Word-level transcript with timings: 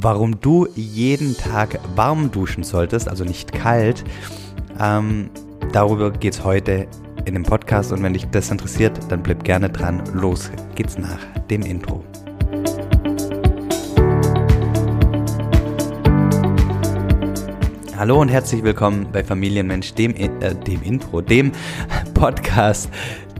warum 0.00 0.40
du 0.40 0.66
jeden 0.74 1.36
Tag 1.36 1.78
warm 1.94 2.30
duschen 2.30 2.64
solltest, 2.64 3.08
also 3.08 3.24
nicht 3.24 3.52
kalt. 3.52 4.04
Ähm, 4.80 5.30
darüber 5.72 6.10
geht 6.10 6.34
es 6.34 6.44
heute 6.44 6.86
in 7.24 7.34
dem 7.34 7.44
Podcast 7.44 7.92
und 7.92 8.02
wenn 8.02 8.12
dich 8.12 8.26
das 8.30 8.50
interessiert, 8.50 8.98
dann 9.08 9.22
bleib 9.22 9.44
gerne 9.44 9.70
dran. 9.70 10.02
Los 10.12 10.50
geht's 10.74 10.98
nach 10.98 11.20
dem 11.48 11.62
Intro. 11.62 12.04
Hallo 17.96 18.20
und 18.20 18.28
herzlich 18.28 18.64
willkommen 18.64 19.06
bei 19.12 19.22
Familienmensch, 19.22 19.94
dem, 19.94 20.14
äh, 20.16 20.28
dem 20.66 20.82
Intro, 20.82 21.20
dem 21.20 21.52
Podcast, 22.14 22.90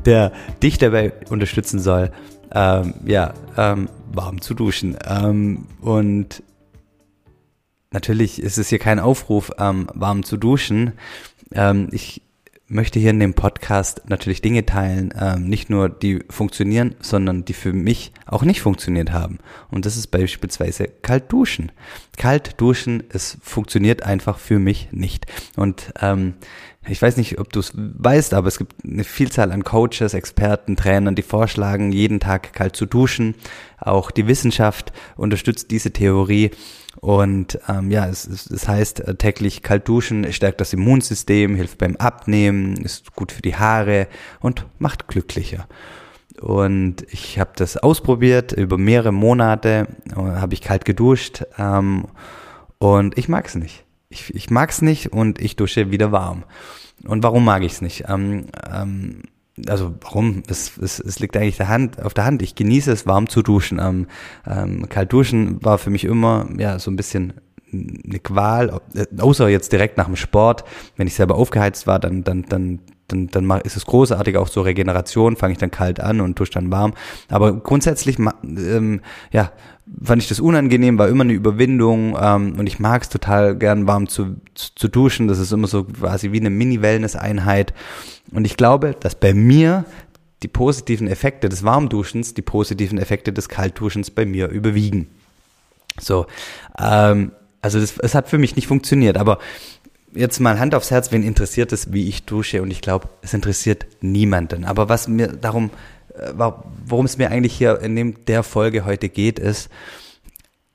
der 0.07 0.33
dich 0.63 0.79
dabei 0.79 1.13
unterstützen 1.29 1.81
soll, 1.81 2.11
ähm, 2.55 2.95
ja, 3.05 3.35
ähm, 3.59 3.89
warm 4.15 4.41
zu 4.41 4.55
duschen. 4.55 4.97
Ähm, 5.07 5.67
und 5.81 6.43
natürlich 7.91 8.41
ist 8.43 8.59
es 8.59 8.69
hier 8.69 8.79
kein 8.79 8.99
Aufruf, 8.99 9.53
ähm, 9.59 9.89
warm 9.95 10.23
zu 10.25 10.37
duschen. 10.37 10.93
Ähm, 11.53 11.89
ich 11.93 12.23
möchte 12.67 12.99
hier 12.99 13.11
in 13.11 13.21
dem 13.21 13.35
Podcast 13.35 14.03
natürlich 14.09 14.41
Dinge 14.41 14.65
teilen, 14.65 15.13
ähm, 15.19 15.49
nicht 15.49 15.69
nur 15.69 15.89
die 15.89 16.25
funktionieren, 16.31 16.95
sondern 17.01 17.45
die 17.45 17.53
für 17.53 17.73
mich 17.73 18.13
auch 18.27 18.43
nicht 18.43 18.63
funktioniert 18.63 19.13
haben. 19.13 19.39
Und 19.71 19.87
das 19.87 19.97
ist 19.97 20.09
beispielsweise 20.09 20.89
kalt 21.03 21.31
duschen. 21.31 21.73
Kalt 22.17 22.61
duschen, 22.61 23.03
es 23.11 23.37
funktioniert 23.43 24.03
einfach 24.03 24.39
für 24.39 24.59
mich 24.59 24.89
nicht. 24.93 25.27
Und 25.57 25.93
ähm, 26.01 26.35
ich 26.87 27.01
weiß 27.01 27.17
nicht, 27.17 27.39
ob 27.39 27.53
du 27.53 27.61
es 27.61 27.73
weißt, 27.75 28.35
aber 28.35 28.49
es 28.49 28.59
gibt 28.59 28.85
eine 28.85 29.05
Vielzahl 29.05 29.53
an 29.53 29.65
Coaches, 29.65 30.13
Experten, 30.13 30.77
Trainern, 30.77 31.15
die 31.15 31.23
vorschlagen, 31.23 31.93
jeden 31.93 32.21
Tag 32.21 32.53
kalt 32.53 32.77
zu 32.77 32.85
duschen. 32.85 33.35
Auch 33.79 34.11
die 34.11 34.27
Wissenschaft 34.27 34.93
unterstützt 35.17 35.71
diese 35.71 35.93
Theorie. 35.93 36.51
Und 37.01 37.59
ähm, 37.69 37.91
ja, 37.91 38.07
es, 38.07 38.27
es, 38.27 38.69
heißt, 38.69 39.01
äh, 39.01 39.15
täglich 39.15 39.63
kalt 39.63 39.89
duschen 39.89 40.31
stärkt 40.33 40.61
das 40.61 40.73
Immunsystem, 40.73 41.57
hilft 41.57 41.79
beim 41.79 41.97
Abnehmen, 41.97 42.77
ist 42.77 43.15
gut 43.17 43.33
für 43.33 43.43
die 43.43 43.57
Haare 43.57 44.07
und 44.41 44.67
macht 44.79 45.09
glücklicher. 45.09 45.67
Und 46.41 47.07
ich 47.11 47.39
habe 47.39 47.53
das 47.57 47.77
ausprobiert 47.77 48.53
über 48.53 48.77
mehrere 48.77 49.13
Monate, 49.13 49.89
äh, 50.11 50.17
habe 50.17 50.55
ich 50.55 50.61
kalt 50.61 50.85
geduscht 50.85 51.45
ähm, 51.59 52.07
und 52.79 53.17
ich 53.17 53.29
mag 53.29 53.47
es 53.47 53.55
nicht. 53.55 53.85
Ich, 54.15 54.35
ich 54.35 54.51
mag 54.51 54.71
es 54.71 54.81
nicht 54.81 55.13
und 55.13 55.41
ich 55.41 55.57
dusche 55.57 55.91
wieder 55.91 56.13
warm. 56.13 56.45
Und 57.05 57.23
warum 57.23 57.45
mag 57.45 57.63
ich 57.63 57.73
es 57.73 57.81
nicht? 57.83 58.05
Ähm, 58.09 58.47
ähm, 58.73 59.23
also 59.69 59.95
warum? 60.01 60.43
Es, 60.49 60.79
es, 60.79 61.01
es 61.01 61.19
liegt 61.19 61.37
eigentlich 61.37 61.57
der 61.57 61.69
Hand, 61.69 62.03
auf 62.03 62.15
der 62.15 62.25
Hand. 62.25 62.41
Ich 62.43 62.55
genieße 62.55 62.93
es, 62.93 63.07
warm 63.07 63.29
zu 63.29 63.43
duschen. 63.43 63.81
Ähm, 63.81 64.07
ähm, 64.47 64.89
kalt 64.89 65.13
duschen 65.13 65.63
war 65.65 65.79
für 65.79 65.91
mich 65.91 66.05
immer 66.05 66.49
ja 66.57 66.79
so 66.79 66.91
ein 66.91 66.97
bisschen 66.97 67.35
eine 67.73 68.21
Qual, 68.21 68.81
außer 69.19 69.49
jetzt 69.49 69.73
direkt 69.73 69.97
nach 69.97 70.07
dem 70.07 70.17
Sport. 70.17 70.65
Wenn 70.97 71.09
ich 71.09 71.15
selber 71.15 71.35
aufgeheizt 71.35 71.89
war, 71.89 71.99
dann, 71.99 72.23
dann, 72.23 72.43
dann, 72.49 72.81
dann, 73.15 73.49
dann 73.49 73.61
ist 73.61 73.77
es 73.77 73.87
großartig, 73.87 74.37
auch 74.37 74.49
so 74.49 74.63
Regeneration, 74.63 75.37
fange 75.37 75.53
ich 75.53 75.59
dann 75.59 75.71
kalt 75.71 76.01
an 76.01 76.21
und 76.21 76.39
dusche 76.39 76.53
dann 76.53 76.71
warm. 76.71 76.95
Aber 77.29 77.53
grundsätzlich, 77.53 78.19
ähm, 78.19 79.01
ja, 79.33 79.53
fand 80.03 80.23
ich 80.23 80.29
das 80.29 80.41
unangenehm, 80.41 80.99
war 80.99 81.09
immer 81.09 81.25
eine 81.25 81.33
Überwindung 81.33 82.17
ähm, 82.21 82.55
und 82.59 82.67
ich 82.67 82.79
mag 82.79 83.03
es 83.03 83.09
total 83.09 83.57
gern 83.57 83.87
warm 83.87 84.09
zu, 84.09 84.37
zu, 84.55 84.75
zu 84.75 84.89
duschen. 84.89 85.29
Das 85.29 85.39
ist 85.39 85.53
immer 85.53 85.67
so 85.67 85.85
quasi 85.85 86.33
wie 86.33 86.41
eine 86.41 86.51
Mini-Wellness-Einheit. 86.51 87.75
Und 88.33 88.47
ich 88.47 88.57
glaube, 88.57 88.97
dass 88.99 89.15
bei 89.15 89.35
mir 89.35 89.85
die 90.43 90.49
positiven 90.49 91.09
Effekte 91.09 91.49
des 91.49 91.65
Warmduschens, 91.65 92.35
die 92.35 92.43
positiven 92.43 92.99
Effekte 92.99 93.33
des 93.33 93.49
Kaltduschens 93.49 94.11
bei 94.11 94.27
mir 94.27 94.49
überwiegen. 94.49 95.09
So, 95.99 96.27
ähm, 96.79 97.33
also 97.63 97.81
das, 97.81 97.99
es 97.99 98.15
hat 98.15 98.29
für 98.29 98.39
mich 98.39 98.57
nicht 98.57 98.67
funktioniert, 98.67 99.17
aber 99.17 99.39
jetzt 100.15 100.41
mal 100.41 100.59
Hand 100.59 100.75
aufs 100.75 100.91
Herz, 100.91 101.13
wen 101.13 101.23
interessiert 101.23 101.73
es, 101.73 101.93
wie 101.93 102.09
ich 102.09 102.25
dusche? 102.25 102.63
Und 102.63 102.71
ich 102.71 102.81
glaube, 102.81 103.09
es 103.23 103.35
interessiert 103.35 103.87
niemanden. 104.01 104.65
Aber 104.65 104.89
was 104.89 105.09
mir 105.09 105.29
darum, 105.29 105.71
äh, 106.15 106.33
worum 106.87 107.07
es 107.07 107.19
mir 107.19 107.31
eigentlich 107.31 107.55
hier 107.55 107.81
in 107.81 108.17
der 108.27 108.43
Folge 108.43 108.85
heute 108.85 109.09
geht, 109.09 109.39
ist, 109.39 109.69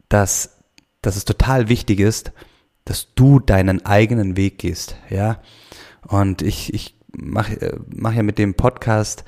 dass, 0.09 0.57
dass 1.01 1.15
es 1.15 1.25
total 1.25 1.69
wichtig 1.69 1.99
ist, 1.99 2.31
dass 2.85 3.13
du 3.13 3.39
deinen 3.39 3.85
eigenen 3.85 4.35
Weg 4.35 4.57
gehst, 4.57 4.95
ja. 5.09 5.41
Und 6.07 6.41
ich, 6.41 6.73
ich 6.73 6.95
mache 7.15 7.61
äh, 7.61 7.79
mach 7.93 8.13
ja 8.13 8.23
mit 8.23 8.37
dem 8.37 8.55
Podcast 8.55 9.23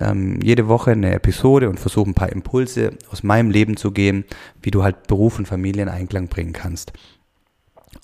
ähm, 0.00 0.40
jede 0.42 0.68
Woche 0.68 0.92
eine 0.92 1.12
Episode 1.14 1.68
und 1.68 1.78
versuche 1.78 2.08
ein 2.08 2.14
paar 2.14 2.32
Impulse 2.32 2.92
aus 3.10 3.22
meinem 3.22 3.50
Leben 3.50 3.76
zu 3.76 3.90
geben, 3.90 4.24
wie 4.62 4.70
du 4.70 4.82
halt 4.82 5.06
Beruf 5.06 5.38
und 5.38 5.46
Familie 5.46 5.82
in 5.82 5.88
Einklang 5.88 6.28
bringen 6.28 6.52
kannst. 6.52 6.92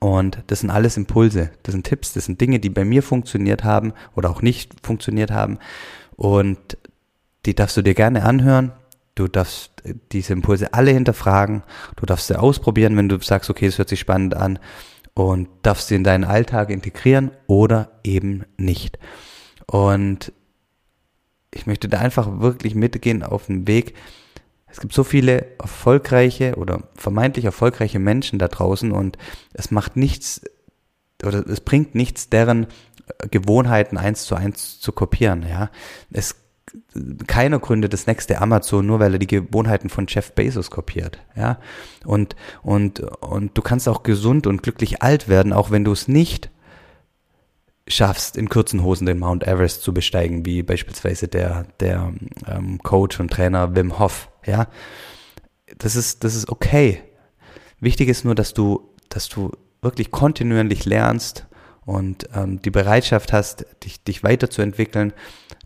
Und 0.01 0.43
das 0.47 0.61
sind 0.61 0.71
alles 0.71 0.97
Impulse, 0.97 1.51
das 1.63 1.73
sind 1.73 1.87
Tipps, 1.87 2.13
das 2.13 2.27
sind 2.27 2.41
Dinge, 2.41 2.61
die 2.61 2.71
bei 2.71 2.85
mir 2.85 3.03
funktioniert 3.03 3.65
haben 3.65 3.93
oder 4.15 4.31
auch 4.31 4.43
nicht 4.43 4.75
funktioniert 4.83 5.31
haben. 5.31 5.59
Und 6.17 6.77
die 7.47 7.55
darfst 7.55 7.77
du 7.77 7.83
dir 7.83 7.95
gerne 7.95 8.25
anhören. 8.25 8.73
Du 9.15 9.27
darfst 9.27 9.83
diese 10.13 10.33
Impulse 10.33 10.75
alle 10.75 10.93
hinterfragen. 10.93 11.63
Du 11.97 12.07
darfst 12.07 12.29
sie 12.29 12.39
ausprobieren, 12.39 12.97
wenn 12.97 13.09
du 13.09 13.19
sagst, 13.21 13.51
okay, 13.51 13.67
es 13.67 13.79
hört 13.79 13.89
sich 13.89 13.99
spannend 13.99 14.35
an 14.35 14.59
und 15.15 15.49
darfst 15.63 15.89
sie 15.89 15.97
in 15.97 16.05
deinen 16.05 16.25
Alltag 16.25 16.71
integrieren 16.71 17.33
oder 17.49 17.91
eben 18.05 18.45
nicht. 18.57 18.99
Und 19.67 20.33
ich 21.53 21.67
möchte 21.67 21.89
da 21.89 21.99
einfach 21.99 22.41
wirklich 22.41 22.75
mitgehen 22.75 23.23
auf 23.23 23.47
den 23.47 23.67
Weg. 23.67 23.95
Es 24.71 24.81
gibt 24.81 24.93
so 24.93 25.05
viele 25.05 25.59
erfolgreiche 25.59 26.57
oder 26.57 26.83
vermeintlich 26.95 27.45
erfolgreiche 27.45 27.99
Menschen 27.99 28.39
da 28.39 28.49
draußen 28.49 28.93
und 28.93 29.19
es 29.55 29.71
macht 29.71 29.97
nichts 29.97 30.43
oder 31.25 31.47
es 31.49 31.61
bringt 31.61 31.95
nichts, 31.95 32.29
deren 32.29 32.67
Gewohnheiten 33.31 33.97
eins 33.97 34.25
zu 34.25 34.35
eins 34.35 34.81
zu 34.81 34.93
kopieren, 34.93 35.45
ja. 35.49 35.71
Es 36.11 36.37
keiner 37.27 37.59
gründet 37.61 37.95
das 37.95 38.07
nächste 38.07 38.43
Amazon 38.43 38.85
nur, 38.87 39.01
weil 39.01 39.15
er 39.15 39.19
die 39.19 39.27
Gewohnheiten 39.27 39.89
von 39.89 40.07
Jeff 40.07 40.33
Bezos 40.33 40.71
kopiert, 40.71 41.19
ja. 41.35 41.59
Und, 42.05 42.37
und, 42.63 43.01
und 43.01 43.57
du 43.57 43.63
kannst 43.63 43.89
auch 43.89 44.03
gesund 44.03 44.47
und 44.47 44.63
glücklich 44.63 45.03
alt 45.03 45.29
werden, 45.29 45.53
auch 45.53 45.71
wenn 45.71 45.85
du 45.85 45.93
es 45.93 46.09
nicht 46.09 46.51
schaffst, 47.89 48.37
in 48.37 48.49
kurzen 48.49 48.83
Hosen 48.83 49.07
den 49.07 49.19
Mount 49.19 49.47
Everest 49.47 49.83
zu 49.83 49.93
besteigen, 49.93 50.45
wie 50.45 50.63
beispielsweise 50.63 51.29
der, 51.29 51.67
der 51.81 52.13
ähm, 52.47 52.79
Coach 52.83 53.19
und 53.21 53.31
Trainer 53.33 53.75
Wim 53.75 53.99
Hof, 53.99 54.29
ja. 54.47 54.69
Das 55.77 55.97
ist, 55.97 56.25
das 56.25 56.35
ist 56.35 56.49
okay. 56.49 57.03
Wichtig 57.81 58.09
ist 58.09 58.25
nur, 58.25 58.35
dass 58.35 58.55
du, 58.55 58.95
dass 59.09 59.29
du 59.29 59.53
wirklich 59.83 60.11
kontinuierlich 60.11 60.85
lernst 60.85 61.47
und 61.85 62.29
ähm, 62.35 62.61
die 62.63 62.71
Bereitschaft 62.71 63.33
hast, 63.33 63.65
dich, 63.85 64.03
dich 64.03 64.23
weiterzuentwickeln, 64.23 65.13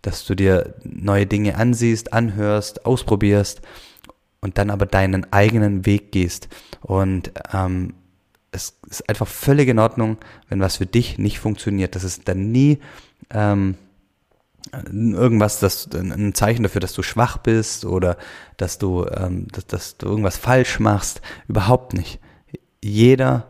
dass 0.03 0.25
du 0.25 0.35
dir 0.35 0.75
neue 0.85 1.27
Dinge 1.27 1.57
ansiehst, 1.57 2.13
anhörst, 2.13 2.85
ausprobierst 2.85 3.63
und 4.41 4.59
dann 4.59 4.71
aber 4.71 4.87
deinen 4.87 5.33
eigenen 5.33 5.87
Weg 5.87 6.13
gehst. 6.13 6.49
Und 6.81 7.33
ähm, 7.53 7.95
es 8.53 8.79
ist 8.89 9.09
einfach 9.09 9.27
völlig 9.27 9.69
in 9.69 9.79
Ordnung, 9.79 10.19
wenn 10.49 10.61
was 10.61 10.77
für 10.77 10.87
dich 10.87 11.19
nicht 11.19 11.41
funktioniert. 11.41 11.97
Das 11.97 12.05
ist 12.05 12.29
dann 12.29 12.53
nie 12.53 12.79
ähm, 13.31 13.77
irgendwas, 14.73 15.59
das 15.59 15.89
ein 15.93 16.35
Zeichen 16.35 16.63
dafür, 16.63 16.81
dass 16.81 16.93
du 16.93 17.03
schwach 17.03 17.39
bist 17.39 17.85
oder 17.85 18.17
dass 18.59 18.79
du, 18.79 19.07
ähm, 19.07 19.49
dass, 19.51 19.67
dass 19.67 19.97
du 19.97 20.07
irgendwas 20.07 20.37
falsch 20.37 20.79
machst. 20.79 21.23
Überhaupt 21.49 21.95
nicht. 21.95 22.21
Jeder 22.83 23.49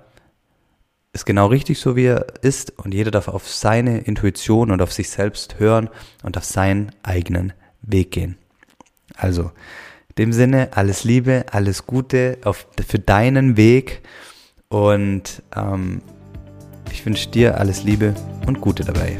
ist 1.12 1.26
genau 1.26 1.46
richtig 1.46 1.78
so, 1.78 1.96
wie 1.96 2.06
er 2.06 2.26
ist 2.42 2.78
und 2.78 2.94
jeder 2.94 3.10
darf 3.10 3.28
auf 3.28 3.48
seine 3.48 3.98
Intuition 3.98 4.70
und 4.70 4.80
auf 4.80 4.92
sich 4.92 5.10
selbst 5.10 5.58
hören 5.58 5.90
und 6.22 6.38
auf 6.38 6.44
seinen 6.44 6.92
eigenen 7.02 7.52
Weg 7.82 8.12
gehen. 8.12 8.38
Also, 9.16 9.50
in 10.10 10.14
dem 10.16 10.32
Sinne, 10.32 10.70
alles 10.72 11.04
Liebe, 11.04 11.46
alles 11.50 11.86
Gute 11.86 12.38
auf, 12.44 12.66
für 12.86 12.98
deinen 12.98 13.56
Weg 13.56 14.02
und 14.72 15.42
ähm, 15.54 16.00
ich 16.90 17.04
wünsche 17.04 17.28
dir 17.28 17.58
alles 17.58 17.84
Liebe 17.84 18.14
und 18.46 18.60
Gute 18.60 18.84
dabei. 18.84 19.18